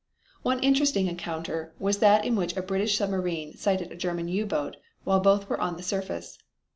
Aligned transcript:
One 0.41 0.59
interesting 0.63 1.05
encounter 1.05 1.73
was 1.77 1.99
that 1.99 2.25
in 2.25 2.35
which 2.35 2.57
a 2.57 2.63
British 2.63 2.97
submarine 2.97 3.55
sighted 3.55 3.91
a 3.91 3.95
German 3.95 4.29
U 4.29 4.47
boat, 4.47 4.77
while 5.03 5.19
both 5.19 5.47
were 5.47 5.61
on 5.61 5.77
the 5.77 5.83
surface. 5.83 6.39